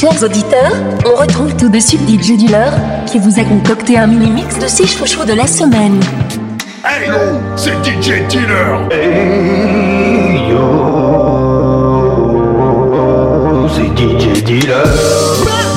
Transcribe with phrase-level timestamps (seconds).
[0.00, 0.72] Chers auditeurs,
[1.04, 2.72] on retrouve tout de suite DJ Dealer
[3.04, 6.00] qui vous a concocté un mini-mix de 6 chouchous de la semaine.
[6.82, 7.18] Hey yo,
[7.54, 10.88] c'est DJ Dealer Hey yo,
[13.68, 14.88] c'est DJ Dealer.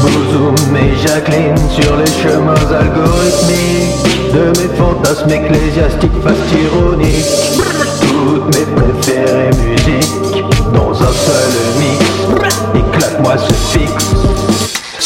[0.01, 7.59] Bozoum et Jacqueline sur les chemins algorithmiques de mes fantasmes ecclésiastiques fast ironiques.
[7.99, 11.52] Toutes mes préférées musiques dans un seul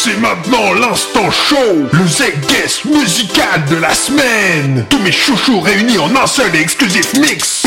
[0.00, 1.56] C'est maintenant l'instant show,
[1.92, 4.86] le Z-Guest musical de la semaine.
[4.88, 7.66] Tous mes chouchous réunis en un seul et exclusif mix.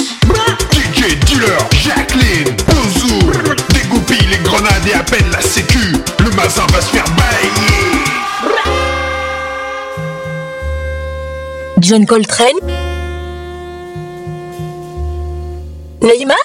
[0.71, 3.31] DJ Dealer, Jacqueline, Bouzou
[3.73, 5.93] Dégoupille les grenades et appelle la sécu.
[6.19, 8.01] Le mazin va se faire bailler
[11.81, 12.47] John Coltrane.
[16.01, 16.35] Naïma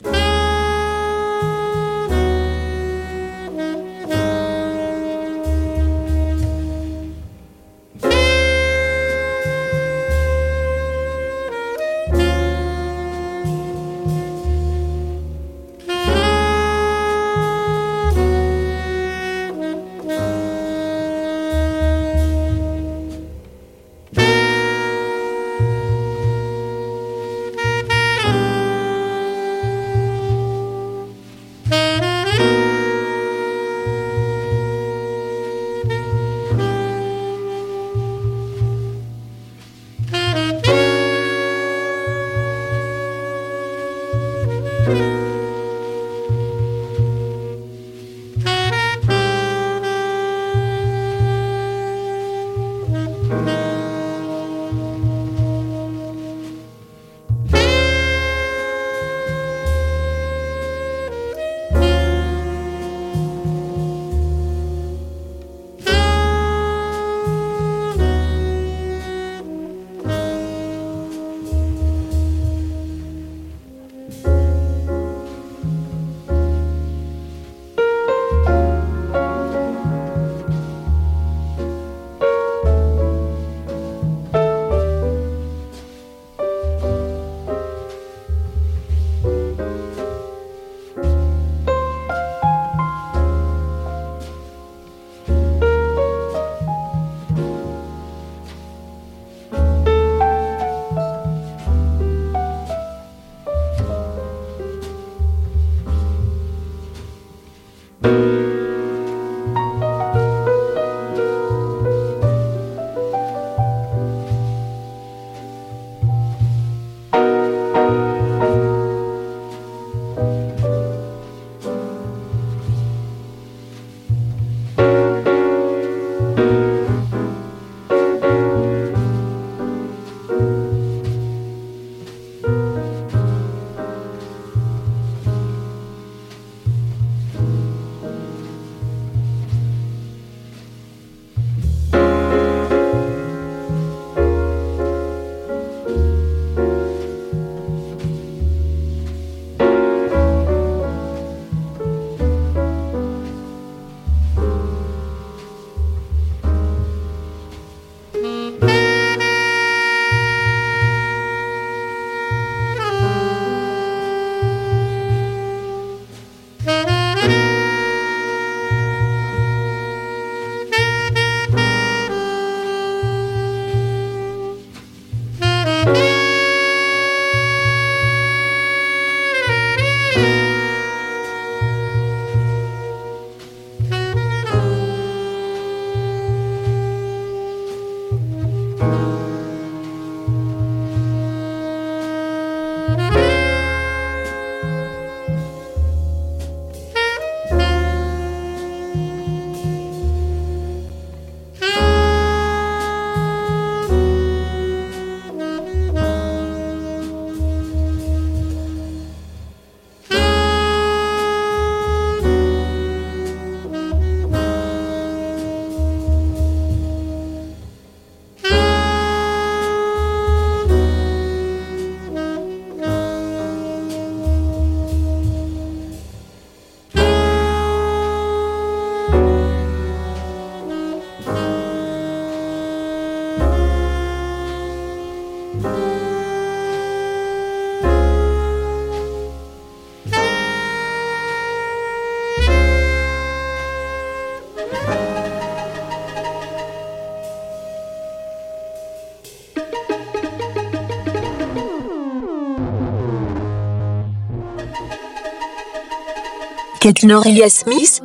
[256.81, 258.01] Kathleen Aurelia Smith.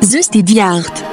[0.00, 1.11] The Steady Art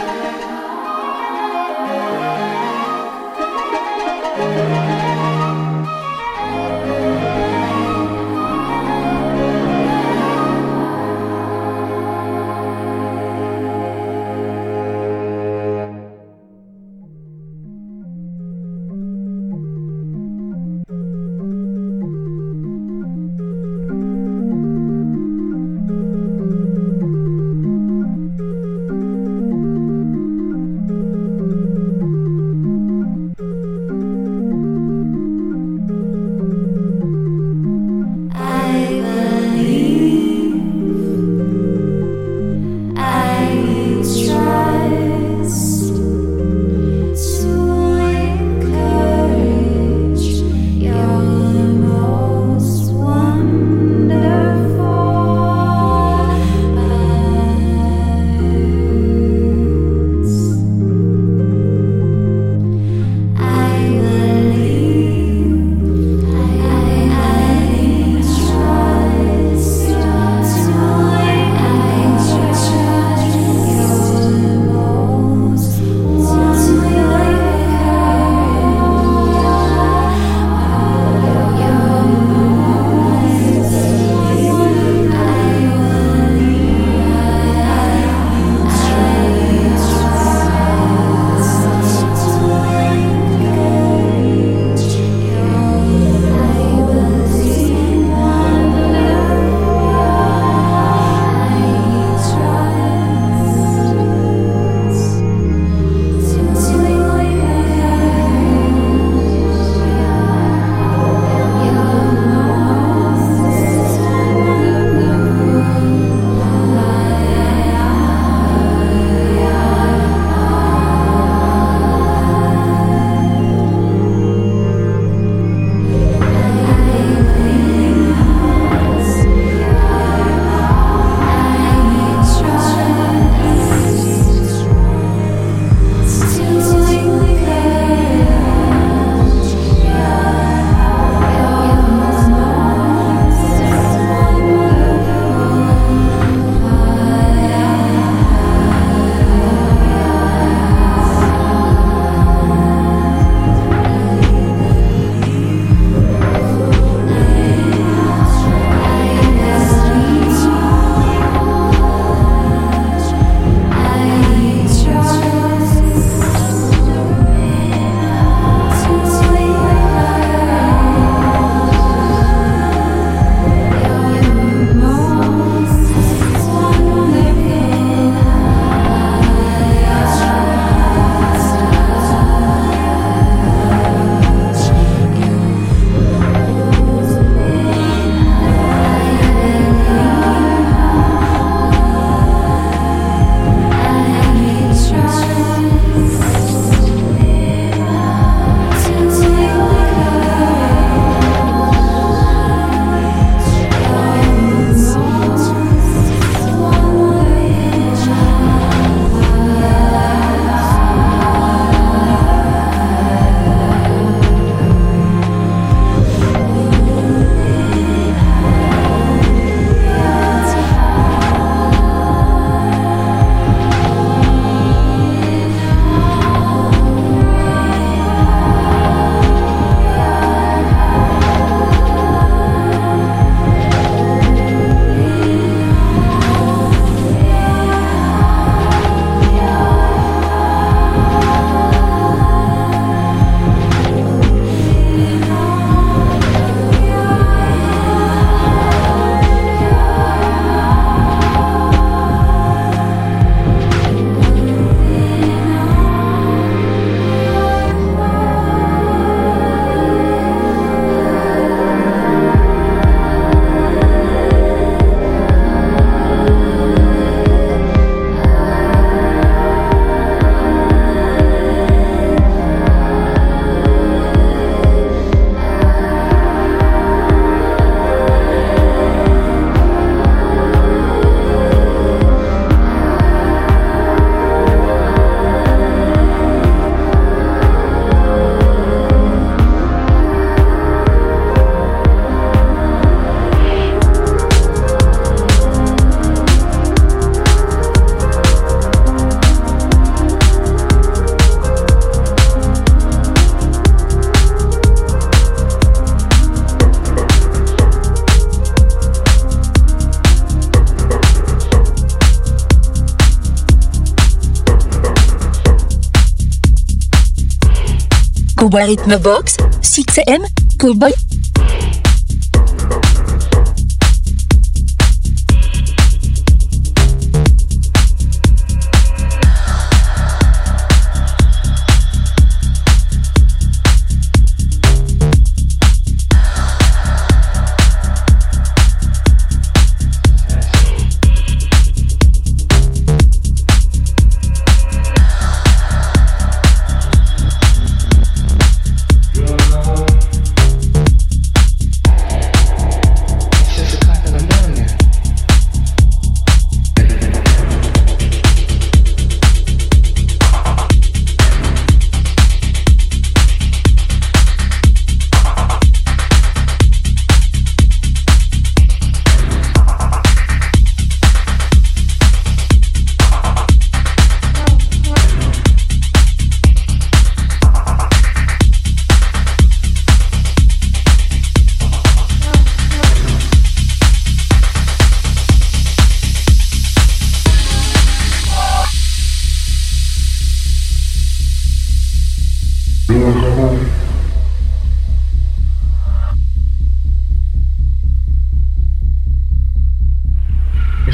[318.57, 320.25] Rhythm Box, 6M,
[320.57, 321.08] Cowboy.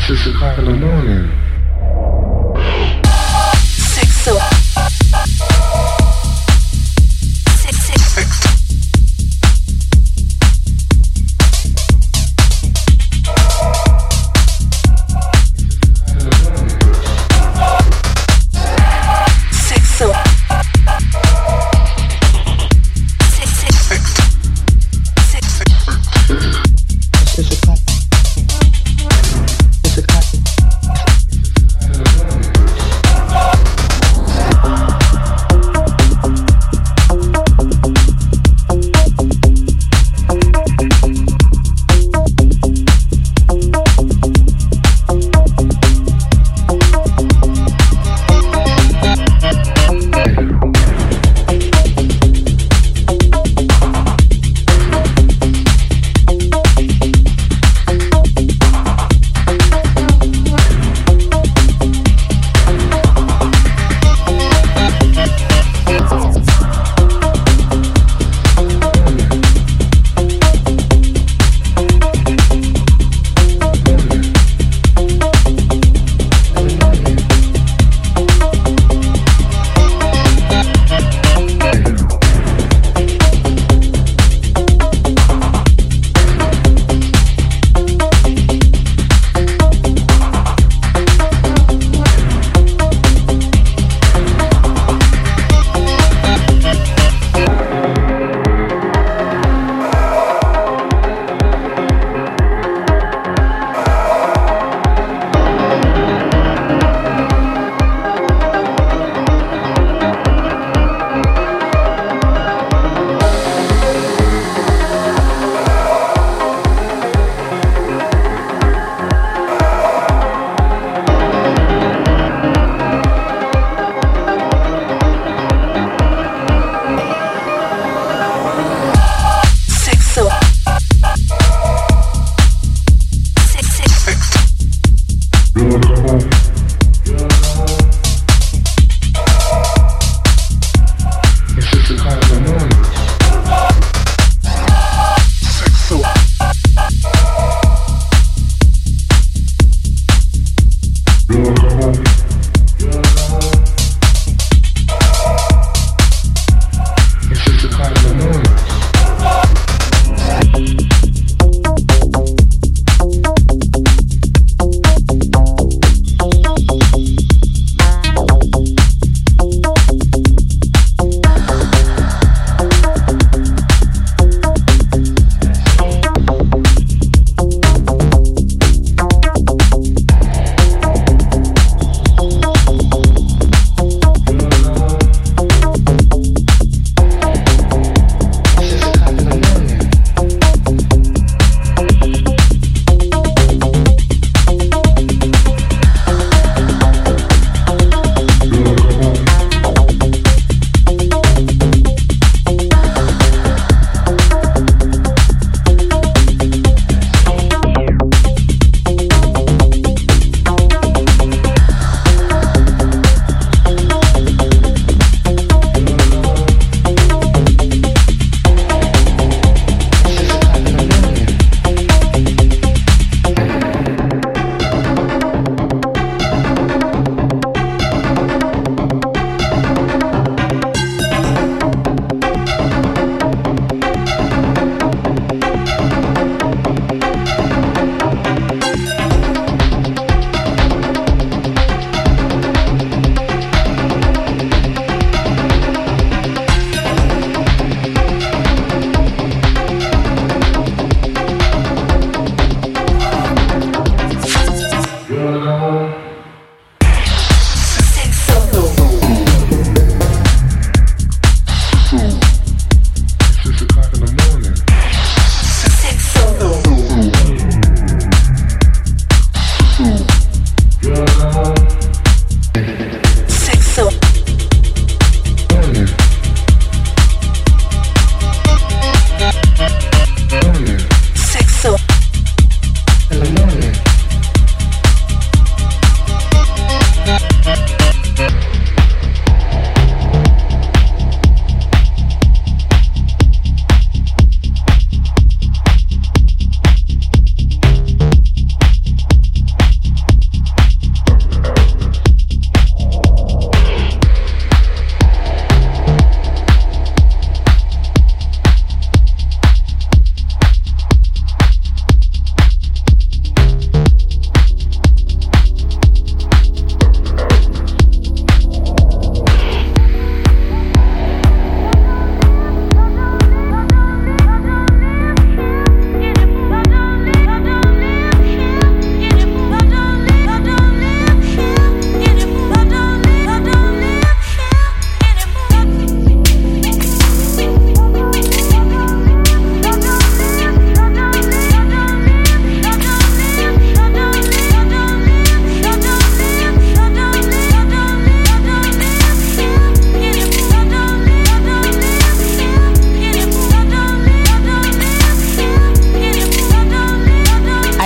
[0.08, 1.45] This is Hyphen Anonymous.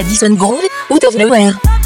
[0.10, 1.79] Addison Grove, Out of Nowhere.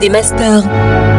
[0.00, 1.09] Des masters.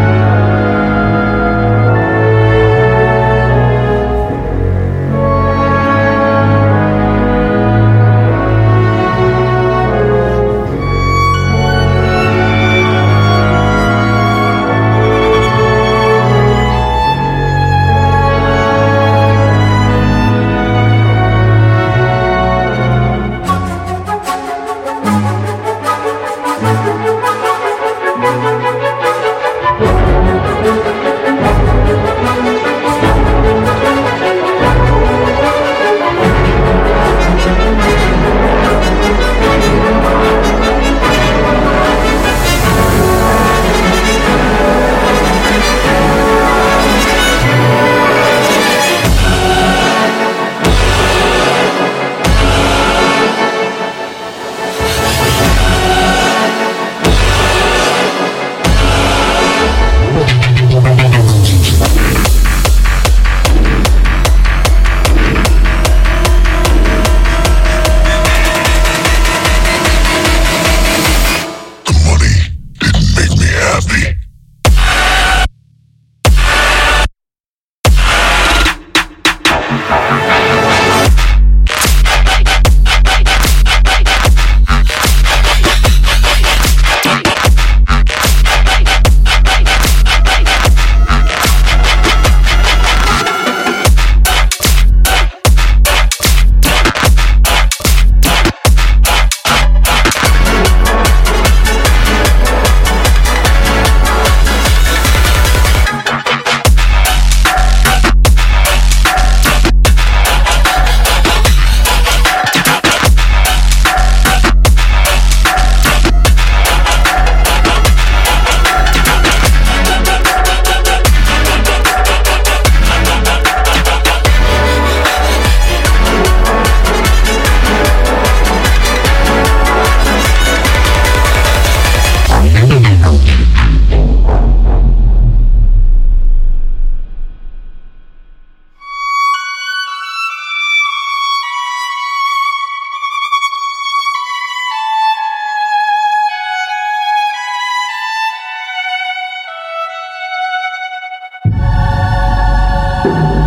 [153.03, 153.40] you